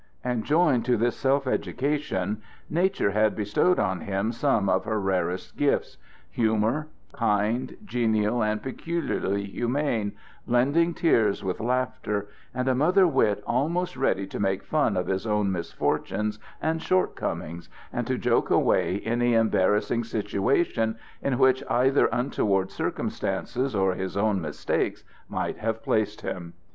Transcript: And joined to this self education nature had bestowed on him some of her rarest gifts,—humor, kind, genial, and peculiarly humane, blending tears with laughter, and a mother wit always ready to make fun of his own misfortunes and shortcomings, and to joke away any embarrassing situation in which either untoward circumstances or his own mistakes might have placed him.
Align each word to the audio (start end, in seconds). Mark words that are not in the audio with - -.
And 0.23 0.43
joined 0.43 0.83
to 0.85 0.97
this 0.97 1.15
self 1.15 1.45
education 1.45 2.41
nature 2.71 3.11
had 3.11 3.35
bestowed 3.35 3.77
on 3.77 3.99
him 4.01 4.31
some 4.31 4.67
of 4.67 4.85
her 4.85 4.99
rarest 4.99 5.55
gifts,—humor, 5.57 6.87
kind, 7.13 7.77
genial, 7.85 8.41
and 8.43 8.63
peculiarly 8.63 9.43
humane, 9.43 10.13
blending 10.47 10.95
tears 10.95 11.43
with 11.43 11.59
laughter, 11.59 12.27
and 12.51 12.67
a 12.67 12.73
mother 12.73 13.05
wit 13.07 13.43
always 13.45 13.95
ready 13.95 14.25
to 14.25 14.39
make 14.39 14.63
fun 14.63 14.97
of 14.97 15.05
his 15.05 15.27
own 15.27 15.51
misfortunes 15.51 16.39
and 16.59 16.81
shortcomings, 16.81 17.69
and 17.93 18.07
to 18.07 18.17
joke 18.17 18.49
away 18.49 19.01
any 19.05 19.35
embarrassing 19.35 20.03
situation 20.03 20.97
in 21.21 21.37
which 21.37 21.63
either 21.69 22.07
untoward 22.11 22.71
circumstances 22.71 23.75
or 23.75 23.93
his 23.93 24.17
own 24.17 24.41
mistakes 24.41 25.03
might 25.29 25.57
have 25.57 25.83
placed 25.83 26.21
him. 26.21 26.53